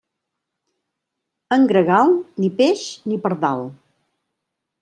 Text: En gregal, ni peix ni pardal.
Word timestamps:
En 1.57 1.69
gregal, 1.73 2.15
ni 2.45 2.51
peix 2.63 2.89
ni 3.13 3.23
pardal. 3.27 3.65